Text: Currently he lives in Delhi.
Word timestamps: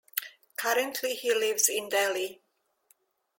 Currently 0.57 1.13
he 1.13 1.31
lives 1.31 1.69
in 1.69 1.87
Delhi. 1.87 2.41